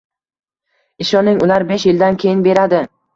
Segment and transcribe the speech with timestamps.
[1.05, 2.81] Ishoning, ular besh yildan keyin beradi.